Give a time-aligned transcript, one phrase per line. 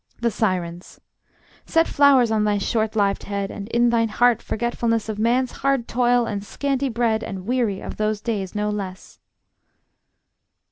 [0.19, 0.99] The Sirens:
[1.67, 5.87] Set flowers on thy short lived head, And in thine heart forgetfulness Of man's hard
[5.87, 9.19] toil, and scanty bread, And weary of those days no less.